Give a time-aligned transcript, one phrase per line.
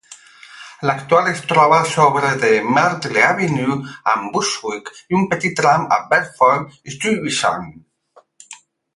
[0.89, 3.75] L'actual es troba sobre de Myrtle Avenue
[4.13, 7.69] amb Bushwick i un petit tram a Bedford-Stuyvesant.